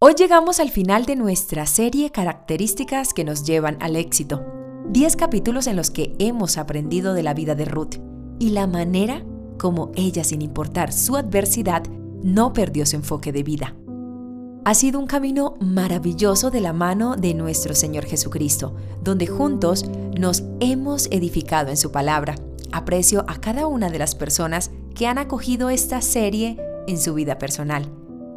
Hoy 0.00 0.14
llegamos 0.16 0.60
al 0.60 0.70
final 0.70 1.06
de 1.06 1.16
nuestra 1.16 1.66
serie 1.66 2.12
Características 2.12 3.12
que 3.12 3.24
nos 3.24 3.42
llevan 3.42 3.76
al 3.80 3.96
éxito. 3.96 4.46
10 4.90 5.16
capítulos 5.16 5.66
en 5.66 5.74
los 5.74 5.90
que 5.90 6.14
hemos 6.20 6.56
aprendido 6.56 7.14
de 7.14 7.24
la 7.24 7.34
vida 7.34 7.56
de 7.56 7.64
Ruth 7.64 7.96
y 8.38 8.50
la 8.50 8.68
manera 8.68 9.24
como 9.58 9.90
ella, 9.96 10.22
sin 10.22 10.40
importar 10.40 10.92
su 10.92 11.16
adversidad, 11.16 11.82
no 12.22 12.52
perdió 12.52 12.86
su 12.86 12.94
enfoque 12.94 13.32
de 13.32 13.42
vida. 13.42 13.74
Ha 14.64 14.74
sido 14.74 15.00
un 15.00 15.08
camino 15.08 15.54
maravilloso 15.58 16.52
de 16.52 16.60
la 16.60 16.72
mano 16.72 17.16
de 17.16 17.34
nuestro 17.34 17.74
Señor 17.74 18.04
Jesucristo, 18.04 18.76
donde 19.02 19.26
juntos 19.26 19.84
nos 20.16 20.44
hemos 20.60 21.06
edificado 21.06 21.70
en 21.70 21.76
su 21.76 21.90
palabra. 21.90 22.36
Aprecio 22.70 23.24
a 23.26 23.40
cada 23.40 23.66
una 23.66 23.90
de 23.90 23.98
las 23.98 24.14
personas 24.14 24.70
que 24.94 25.08
han 25.08 25.18
acogido 25.18 25.70
esta 25.70 26.00
serie 26.02 26.56
en 26.86 27.00
su 27.00 27.14
vida 27.14 27.38
personal. 27.38 27.90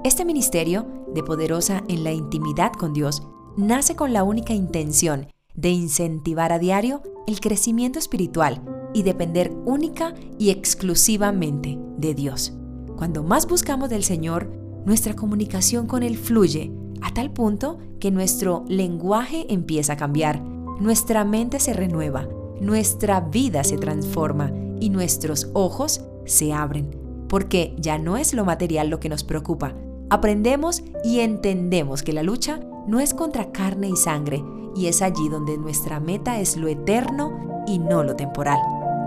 Este 0.04 0.26
ministerio, 0.26 0.88
de 1.14 1.22
poderosa 1.22 1.84
en 1.88 2.04
la 2.04 2.12
intimidad 2.12 2.74
con 2.74 2.92
Dios, 2.92 3.22
nace 3.56 3.96
con 3.96 4.14
la 4.14 4.24
única 4.24 4.52
intención 4.52 5.28
de 5.54 5.70
incentivar 5.70 6.52
a 6.52 6.58
diario 6.58 7.04
el 7.28 7.40
crecimiento 7.40 8.00
espiritual 8.00 8.64
y 8.96 9.04
depender 9.04 9.54
única 9.64 10.16
y 10.40 10.50
exclusivamente 10.50 11.78
de 11.98 12.16
Dios. 12.16 12.52
Cuando 12.98 13.22
más 13.22 13.48
buscamos 13.48 13.92
del 13.92 14.04
Señor, 14.04 14.52
nuestra 14.88 15.16
comunicación 15.16 15.86
con 15.86 16.02
Él 16.02 16.18
fluye 16.18 16.72
a 17.04 17.14
tal 17.14 17.32
punto 17.32 17.78
que 18.00 18.10
nuestro 18.10 18.66
lenguaje 18.68 19.46
empieza 19.54 19.94
a 19.94 19.98
cambiar, 19.98 20.42
nuestra 20.42 21.26
mente 21.26 21.60
se 21.60 21.74
renueva, 21.74 22.28
nuestra 22.60 23.20
vida 23.22 23.64
se 23.64 23.78
transforma 23.78 24.52
y 24.80 24.90
nuestros 24.90 25.52
ojos 25.54 26.02
se 26.26 26.54
abren, 26.54 26.90
porque 27.30 27.76
ya 27.78 28.00
no 28.00 28.18
es 28.18 28.34
lo 28.34 28.46
material 28.46 28.90
lo 28.90 29.00
que 29.00 29.08
nos 29.08 29.24
preocupa. 29.24 29.76
Aprendemos 30.12 30.84
y 31.06 31.22
entendemos 31.22 32.04
que 32.04 32.12
la 32.12 32.22
lucha 32.22 32.60
no 32.86 33.00
es 33.00 33.14
contra 33.14 33.54
carne 33.54 33.88
y 33.88 33.96
sangre, 33.96 34.44
y 34.76 34.88
es 34.88 35.02
allí 35.02 35.30
donde 35.30 35.58
nuestra 35.58 36.02
meta 36.02 36.42
es 36.42 36.58
lo 36.58 36.68
eterno 36.68 37.64
y 37.66 37.80
no 37.80 38.04
lo 38.04 38.18
temporal. 38.18 38.60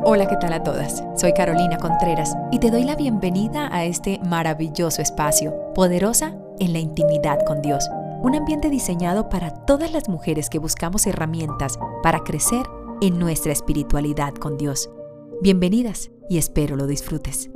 Hola, 0.02 0.26
¿qué 0.26 0.36
tal 0.38 0.54
a 0.54 0.62
todas? 0.62 1.04
Soy 1.14 1.34
Carolina 1.34 1.76
Contreras 1.76 2.34
y 2.50 2.58
te 2.58 2.70
doy 2.70 2.84
la 2.84 2.96
bienvenida 2.96 3.68
a 3.70 3.84
este 3.84 4.18
maravilloso 4.24 5.02
espacio, 5.02 5.52
poderosa 5.74 6.38
en 6.58 6.72
la 6.72 6.78
intimidad 6.78 7.38
con 7.44 7.60
Dios. 7.60 7.86
Un 8.22 8.34
ambiente 8.34 8.70
diseñado 8.70 9.28
para 9.28 9.50
todas 9.50 9.92
las 9.92 10.08
mujeres 10.08 10.48
que 10.48 10.58
buscamos 10.58 11.06
herramientas 11.06 11.78
para 12.02 12.20
crecer 12.20 12.64
en 13.02 13.18
nuestra 13.18 13.52
espiritualidad 13.52 14.32
con 14.32 14.56
Dios. 14.56 14.88
Bienvenidas 15.42 16.10
y 16.30 16.38
espero 16.38 16.76
lo 16.76 16.86
disfrutes. 16.86 17.50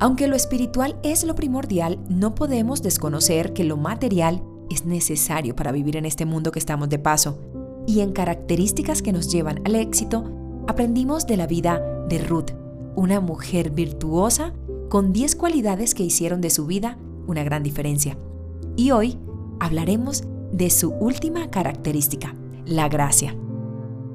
Aunque 0.00 0.28
lo 0.28 0.34
espiritual 0.34 0.96
es 1.02 1.24
lo 1.24 1.34
primordial, 1.34 1.98
no 2.08 2.34
podemos 2.34 2.80
desconocer 2.80 3.52
que 3.52 3.64
lo 3.64 3.76
material 3.76 4.42
es 4.70 4.86
necesario 4.86 5.54
para 5.54 5.72
vivir 5.72 5.98
en 5.98 6.06
este 6.06 6.24
mundo 6.24 6.52
que 6.52 6.58
estamos 6.58 6.88
de 6.88 6.98
paso. 6.98 7.38
Y 7.86 8.00
en 8.00 8.12
características 8.12 9.02
que 9.02 9.12
nos 9.12 9.30
llevan 9.30 9.60
al 9.66 9.74
éxito, 9.74 10.24
aprendimos 10.66 11.26
de 11.26 11.36
la 11.36 11.46
vida 11.46 11.80
de 12.08 12.18
Ruth, 12.18 12.52
una 12.96 13.20
mujer 13.20 13.72
virtuosa 13.72 14.54
con 14.88 15.12
10 15.12 15.36
cualidades 15.36 15.94
que 15.94 16.02
hicieron 16.02 16.40
de 16.40 16.48
su 16.48 16.64
vida 16.64 16.96
una 17.26 17.44
gran 17.44 17.62
diferencia. 17.62 18.16
Y 18.76 18.92
hoy 18.92 19.18
hablaremos 19.58 20.24
de 20.50 20.70
su 20.70 20.94
última 20.94 21.50
característica, 21.50 22.34
la 22.64 22.88
gracia. 22.88 23.36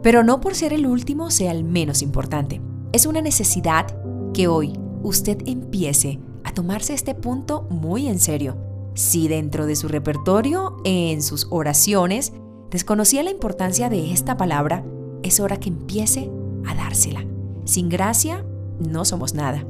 Pero 0.02 0.24
no 0.24 0.42
por 0.42 0.56
ser 0.56 0.74
el 0.74 0.88
último 0.88 1.30
sea 1.30 1.52
el 1.52 1.64
menos 1.64 2.02
importante. 2.02 2.60
Es 2.92 3.06
una 3.06 3.22
necesidad 3.22 3.86
que 4.34 4.48
hoy 4.48 4.74
usted 5.06 5.38
empiece 5.46 6.20
a 6.44 6.52
tomarse 6.52 6.94
este 6.94 7.14
punto 7.14 7.68
muy 7.70 8.08
en 8.08 8.20
serio. 8.20 8.58
Si 8.96 9.28
dentro 9.28 9.66
de 9.66 9.76
su 9.76 9.88
repertorio, 9.88 10.78
en 10.84 11.22
sus 11.22 11.48
oraciones, 11.52 12.34
desconocía 12.72 13.22
la 13.22 13.30
importancia 13.30 13.90
de 13.90 14.12
esta 14.12 14.36
palabra, 14.36 14.84
es 15.22 15.40
hora 15.40 15.58
que 15.58 15.70
empiece 15.70 16.32
a 16.66 16.74
dársela. 16.74 17.24
Sin 17.66 17.90
gracia, 17.90 18.46
no 18.80 19.06
somos 19.06 19.34
nada. 19.34 19.66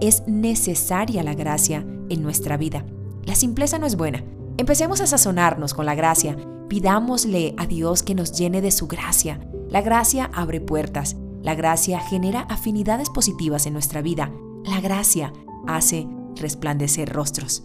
Es 0.00 0.22
necesaria 0.26 1.22
la 1.22 1.34
gracia 1.34 1.84
en 2.08 2.22
nuestra 2.22 2.56
vida. 2.56 2.84
La 3.24 3.34
simpleza 3.34 3.78
no 3.78 3.86
es 3.86 3.96
buena. 3.96 4.22
Empecemos 4.56 5.00
a 5.00 5.06
sazonarnos 5.06 5.74
con 5.74 5.86
la 5.86 5.94
gracia. 5.94 6.36
Pidámosle 6.68 7.54
a 7.56 7.66
Dios 7.66 8.02
que 8.02 8.14
nos 8.14 8.32
llene 8.32 8.60
de 8.60 8.70
su 8.70 8.86
gracia. 8.86 9.40
La 9.68 9.80
gracia 9.80 10.30
abre 10.32 10.60
puertas. 10.60 11.16
La 11.42 11.54
gracia 11.54 11.98
genera 12.00 12.40
afinidades 12.40 13.10
positivas 13.10 13.66
en 13.66 13.72
nuestra 13.72 14.02
vida. 14.02 14.30
La 14.66 14.80
gracia 14.80 15.32
hace 15.66 16.06
resplandecer 16.34 17.08
rostros. 17.08 17.64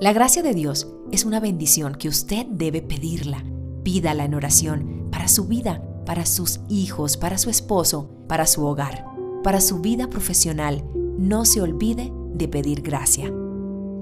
La 0.00 0.12
gracia 0.12 0.42
de 0.42 0.54
Dios 0.54 0.88
es 1.12 1.24
una 1.24 1.40
bendición 1.40 1.94
que 1.94 2.08
usted 2.08 2.46
debe 2.46 2.80
pedirla. 2.80 3.44
Pídala 3.82 4.24
en 4.24 4.34
oración 4.34 5.08
para 5.10 5.28
su 5.28 5.46
vida 5.46 5.82
para 6.06 6.24
sus 6.24 6.60
hijos, 6.68 7.18
para 7.18 7.36
su 7.36 7.50
esposo, 7.50 8.08
para 8.28 8.46
su 8.46 8.64
hogar, 8.64 9.04
para 9.42 9.60
su 9.60 9.80
vida 9.80 10.08
profesional. 10.08 10.84
No 11.18 11.44
se 11.44 11.60
olvide 11.60 12.12
de 12.32 12.48
pedir 12.48 12.80
gracia. 12.80 13.30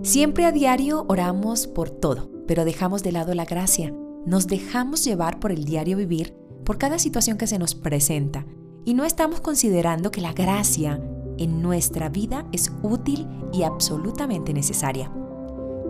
Siempre 0.03 0.45
a 0.45 0.53
diario 0.53 1.07
oramos 1.09 1.67
por 1.67 1.91
todo, 1.91 2.31
pero 2.47 2.65
dejamos 2.65 3.03
de 3.03 3.13
lado 3.13 3.35
la 3.35 3.47
gracia. 3.47 3.93
Nos 4.27 4.47
dejamos 4.47 5.05
llevar 5.05 5.41
por 5.41 5.51
el 5.51 5.65
diario 5.65 5.97
vivir, 5.97 6.37
por 6.65 6.79
cada 6.79 6.99
situación 6.99 7.39
que 7.39 7.47
se 7.47 7.59
nos 7.59 7.75
presenta, 7.75 8.47
y 8.85 8.95
no 8.95 9.05
estamos 9.05 9.41
considerando 9.41 10.11
que 10.11 10.21
la 10.21 10.35
gracia 10.35 11.01
en 11.39 11.63
nuestra 11.63 12.09
vida 12.09 12.47
es 12.53 12.73
útil 12.83 13.27
y 13.53 13.63
absolutamente 13.63 14.53
necesaria. 14.53 15.11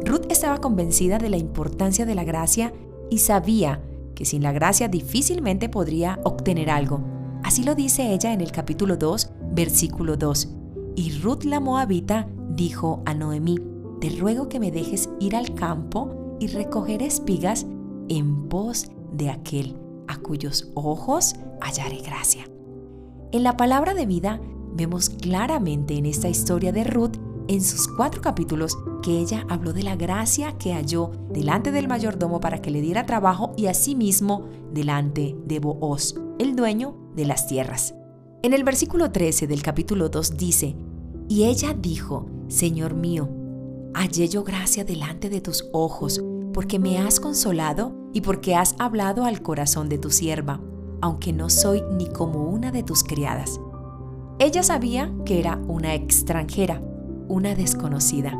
Ruth 0.04 0.26
estaba 0.28 0.58
convencida 0.58 1.18
de 1.18 1.30
la 1.30 1.36
importancia 1.36 2.06
de 2.06 2.14
la 2.14 2.24
gracia 2.24 2.72
y 3.10 3.18
sabía 3.18 3.82
que 4.14 4.24
sin 4.24 4.42
la 4.42 4.52
gracia 4.52 4.88
difícilmente 4.88 5.68
podría 5.68 6.20
obtener 6.24 6.70
algo. 6.70 7.00
Así 7.42 7.64
lo 7.64 7.74
dice 7.74 8.12
ella 8.12 8.32
en 8.32 8.40
el 8.40 8.52
capítulo 8.52 8.96
2, 8.96 9.30
versículo 9.52 10.16
2. 10.16 10.48
Y 10.96 11.12
Ruth 11.18 11.44
la 11.44 11.60
Moabita 11.60 12.28
dijo 12.50 13.02
a 13.06 13.14
Noemí, 13.14 13.58
te 14.00 14.10
ruego 14.10 14.48
que 14.48 14.60
me 14.60 14.70
dejes 14.70 15.08
ir 15.20 15.36
al 15.36 15.54
campo 15.54 16.36
y 16.40 16.48
recoger 16.48 17.02
espigas 17.02 17.66
en 18.08 18.48
pos 18.48 18.90
de 19.12 19.30
aquel 19.30 19.76
a 20.08 20.18
cuyos 20.18 20.70
ojos 20.74 21.34
hallaré 21.60 21.98
gracia. 22.02 22.44
En 23.32 23.42
la 23.42 23.56
palabra 23.56 23.94
de 23.94 24.06
vida 24.06 24.40
vemos 24.74 25.08
claramente 25.08 25.96
en 25.96 26.06
esta 26.06 26.28
historia 26.28 26.72
de 26.72 26.84
Ruth 26.84 27.16
en 27.48 27.62
sus 27.62 27.88
cuatro 27.88 28.20
capítulos 28.20 28.78
que 29.02 29.18
ella 29.18 29.44
habló 29.48 29.72
de 29.72 29.82
la 29.82 29.96
gracia 29.96 30.56
que 30.58 30.72
halló 30.72 31.10
delante 31.30 31.72
del 31.72 31.88
mayordomo 31.88 32.40
para 32.40 32.60
que 32.62 32.70
le 32.70 32.80
diera 32.80 33.06
trabajo 33.06 33.52
y 33.56 33.66
asimismo 33.66 34.48
delante 34.72 35.36
de 35.44 35.58
Booz, 35.58 36.14
el 36.38 36.56
dueño 36.56 36.96
de 37.14 37.26
las 37.26 37.46
tierras. 37.46 37.94
En 38.42 38.54
el 38.54 38.64
versículo 38.64 39.10
13 39.10 39.46
del 39.46 39.62
capítulo 39.62 40.08
2 40.08 40.36
dice, 40.36 40.76
Y 41.28 41.44
ella 41.44 41.74
dijo, 41.74 42.26
Señor 42.48 42.94
mío, 42.94 43.28
hallé 43.94 44.28
yo 44.28 44.42
gracia 44.42 44.84
delante 44.84 45.28
de 45.28 45.40
tus 45.40 45.68
ojos, 45.72 46.22
porque 46.52 46.78
me 46.78 46.98
has 46.98 47.20
consolado 47.20 47.94
y 48.12 48.20
porque 48.20 48.54
has 48.54 48.74
hablado 48.78 49.24
al 49.24 49.42
corazón 49.42 49.88
de 49.88 49.98
tu 49.98 50.10
sierva, 50.10 50.60
aunque 51.00 51.32
no 51.32 51.50
soy 51.50 51.82
ni 51.96 52.08
como 52.08 52.44
una 52.44 52.70
de 52.70 52.82
tus 52.82 53.02
criadas. 53.02 53.60
Ella 54.40 54.64
sabía 54.64 55.12
que 55.24 55.38
era 55.38 55.56
una 55.68 55.94
extranjera, 55.94 56.82
una 57.28 57.54
desconocida. 57.54 58.36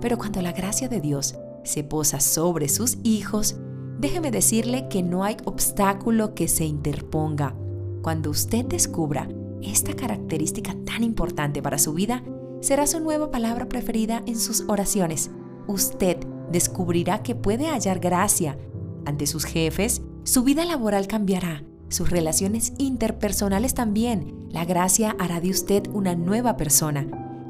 Pero 0.00 0.18
cuando 0.18 0.42
la 0.42 0.50
gracia 0.50 0.88
de 0.88 1.00
Dios 1.00 1.36
se 1.62 1.84
posa 1.84 2.18
sobre 2.18 2.68
sus 2.68 2.98
hijos, 3.04 3.56
déjeme 3.98 4.32
decirle 4.32 4.88
que 4.88 5.04
no 5.04 5.22
hay 5.22 5.36
obstáculo 5.44 6.34
que 6.34 6.48
se 6.48 6.64
interponga. 6.64 7.54
Cuando 8.02 8.30
usted 8.30 8.64
descubra 8.64 9.28
esta 9.62 9.94
característica 9.94 10.74
tan 10.84 11.04
importante 11.04 11.62
para 11.62 11.78
su 11.78 11.92
vida, 11.92 12.24
será 12.60 12.86
su 12.88 12.98
nueva 12.98 13.30
palabra 13.30 13.68
preferida 13.68 14.22
en 14.26 14.38
sus 14.38 14.64
oraciones. 14.66 15.30
Usted 15.68 16.18
descubrirá 16.50 17.22
que 17.22 17.36
puede 17.36 17.68
hallar 17.68 18.00
gracia 18.00 18.58
ante 19.04 19.26
sus 19.26 19.44
jefes, 19.44 20.02
su 20.24 20.42
vida 20.42 20.64
laboral 20.64 21.06
cambiará, 21.06 21.62
sus 21.88 22.10
relaciones 22.10 22.72
interpersonales 22.78 23.74
también. 23.74 24.48
La 24.50 24.64
gracia 24.64 25.16
hará 25.18 25.40
de 25.40 25.50
usted 25.50 25.86
una 25.92 26.14
nueva 26.14 26.56
persona 26.56 27.06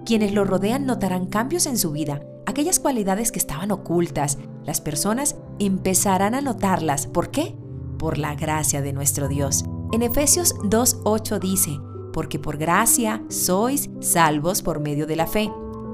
quienes 0.07 0.33
lo 0.33 0.45
rodean 0.45 0.87
notarán 0.87 1.27
cambios 1.27 1.67
en 1.67 1.77
su 1.77 1.91
vida. 1.91 2.23
Aquellas 2.47 2.79
cualidades 2.79 3.33
que 3.33 3.41
estaban 3.41 3.73
ocultas, 3.73 4.39
las 4.65 4.81
personas 4.81 5.37
empezarán 5.59 6.35
a 6.35 6.41
notarlas. 6.41 7.09
¿Por 7.09 7.31
qué? 7.31 7.57
Por 7.99 8.17
la 8.17 8.35
gracia 8.37 8.81
de 8.81 8.93
nuestro 8.93 9.29
Dios. 9.29 9.65
En 9.93 10.03
Efesios 10.03 10.55
2.8 10.61 11.41
dice, 11.41 11.79
porque 12.13 12.39
por 12.39 12.57
gracia 12.57 13.23
sois 13.29 13.91
salvos 14.01 14.63
por 14.63 14.81
medio 14.81 15.07
de 15.07 15.17
la 15.17 15.27
fe. 15.27 15.51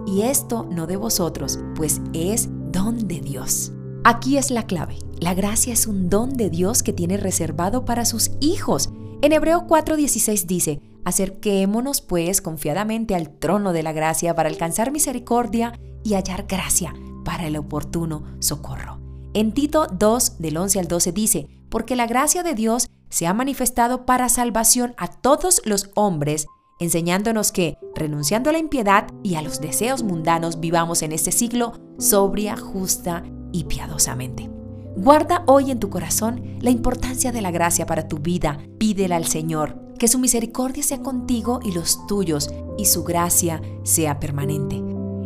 Y 0.07 0.23
esto 0.23 0.69
no 0.71 0.87
de 0.87 0.97
vosotros, 0.97 1.59
pues 1.75 2.03
es 2.13 2.49
don 2.71 3.09
de 3.09 3.21
Dios. 3.21 3.73
Aquí 4.05 4.37
es 4.37 4.51
la 4.51 4.67
clave. 4.67 4.99
La 5.21 5.33
gracia 5.33 5.73
es 5.73 5.87
un 5.87 6.11
don 6.11 6.37
de 6.37 6.51
Dios 6.51 6.83
que 6.83 6.93
tiene 6.93 7.19
reservado 7.19 7.85
para 7.85 8.05
sus 8.05 8.33
hijos. 8.41 8.91
En 9.21 9.33
Hebreo 9.33 9.69
4:16 9.69 10.47
dice, 10.47 10.81
Acerquémonos 11.05 12.01
pues 12.01 12.41
confiadamente 12.43 13.15
al 13.15 13.31
trono 13.31 13.73
de 13.73 13.85
la 13.85 13.93
gracia 13.93 14.35
para 14.35 14.49
alcanzar 14.49 14.91
misericordia 14.91 15.79
y 16.03 16.15
hallar 16.15 16.47
gracia 16.49 16.95
para 17.25 17.47
el 17.47 17.57
oportuno 17.57 18.25
socorro. 18.41 18.99
En 19.35 19.53
Tito 19.53 19.87
2, 19.87 20.39
del 20.39 20.57
11 20.57 20.81
al 20.81 20.89
12 20.89 21.13
dice, 21.13 21.49
porque 21.71 21.95
la 21.95 22.07
gracia 22.07 22.43
de 22.43 22.55
Dios 22.55 22.89
se 23.09 23.27
ha 23.29 23.35
manifestado 23.35 24.05
para 24.05 24.29
salvación 24.29 24.95
a 24.97 25.09
todos 25.09 25.63
los 25.65 25.91
hombres, 25.95 26.47
enseñándonos 26.81 27.53
que, 27.53 27.79
renunciando 27.95 28.51
a 28.51 28.53
la 28.53 28.59
impiedad 28.59 29.07
y 29.23 29.37
a 29.37 29.43
los 29.43 29.61
deseos 29.61 30.03
mundanos, 30.03 30.59
vivamos 30.61 31.03
en 31.03 31.13
este 31.13 31.31
siglo 31.33 31.73
sobria, 31.99 32.57
justa 32.57 33.23
y 33.53 33.65
piadosamente. 33.65 34.51
Guarda 34.97 35.43
hoy 35.47 35.71
en 35.71 35.81
tu 35.81 35.89
corazón 35.89 36.59
la 36.61 36.71
importancia 36.71 37.33
de 37.33 37.41
la 37.41 37.51
gracia 37.51 37.87
para 37.87 38.09
tu 38.09 38.19
vida. 38.19 38.59
Pídela 38.79 39.17
al 39.17 39.25
Señor, 39.25 39.95
que 39.99 40.09
su 40.09 40.19
misericordia 40.19 40.83
sea 40.83 41.01
contigo 41.01 41.61
y 41.63 41.73
los 41.73 42.07
tuyos, 42.07 42.51
y 42.77 42.87
su 42.87 43.05
gracia 43.05 43.63
sea 43.85 44.21
permanente. 44.21 44.83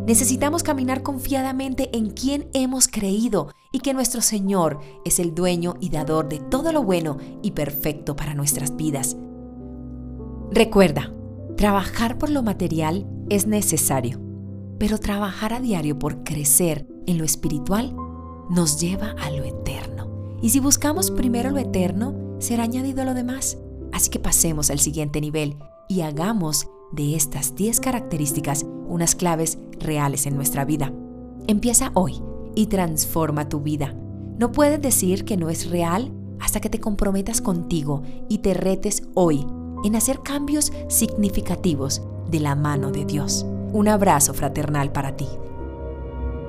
Necesitamos 0.06 0.62
caminar 0.62 1.02
confiadamente 1.02 1.96
en 1.96 2.10
quien 2.10 2.48
hemos 2.54 2.86
creído 2.86 3.48
y 3.72 3.80
que 3.80 3.92
nuestro 3.92 4.20
Señor 4.20 4.78
es 5.04 5.18
el 5.18 5.34
dueño 5.34 5.74
y 5.80 5.88
dador 5.88 6.28
de 6.28 6.38
todo 6.38 6.70
lo 6.70 6.84
bueno 6.84 7.16
y 7.42 7.50
perfecto 7.50 8.14
para 8.14 8.34
nuestras 8.34 8.76
vidas. 8.76 9.16
Recuerda, 10.52 11.12
trabajar 11.56 12.18
por 12.18 12.30
lo 12.30 12.44
material 12.44 13.04
es 13.30 13.48
necesario, 13.48 14.20
pero 14.78 14.98
trabajar 14.98 15.52
a 15.52 15.60
diario 15.60 15.98
por 15.98 16.22
crecer 16.22 16.86
en 17.06 17.18
lo 17.18 17.24
espiritual 17.24 17.96
nos 18.50 18.80
lleva 18.80 19.14
a 19.20 19.30
lo 19.30 19.44
eterno. 19.44 20.08
Y 20.42 20.50
si 20.50 20.60
buscamos 20.60 21.10
primero 21.10 21.50
lo 21.50 21.58
eterno, 21.58 22.14
será 22.38 22.64
añadido 22.64 23.04
lo 23.04 23.14
demás. 23.14 23.58
Así 23.92 24.10
que 24.10 24.18
pasemos 24.18 24.70
al 24.70 24.78
siguiente 24.78 25.20
nivel 25.20 25.56
y 25.88 26.02
hagamos 26.02 26.68
de 26.92 27.16
estas 27.16 27.54
10 27.54 27.80
características 27.80 28.64
unas 28.88 29.14
claves 29.14 29.58
reales 29.78 30.26
en 30.26 30.36
nuestra 30.36 30.64
vida. 30.64 30.92
Empieza 31.46 31.90
hoy 31.94 32.22
y 32.54 32.66
transforma 32.66 33.48
tu 33.48 33.60
vida. 33.60 33.94
No 34.38 34.52
puedes 34.52 34.80
decir 34.80 35.24
que 35.24 35.36
no 35.36 35.48
es 35.48 35.70
real 35.70 36.12
hasta 36.40 36.60
que 36.60 36.68
te 36.68 36.80
comprometas 36.80 37.40
contigo 37.40 38.02
y 38.28 38.38
te 38.38 38.54
retes 38.54 39.02
hoy 39.14 39.46
en 39.84 39.96
hacer 39.96 40.20
cambios 40.22 40.72
significativos 40.88 42.02
de 42.30 42.40
la 42.40 42.54
mano 42.54 42.90
de 42.90 43.04
Dios. 43.04 43.46
Un 43.72 43.88
abrazo 43.88 44.34
fraternal 44.34 44.92
para 44.92 45.16
ti. 45.16 45.26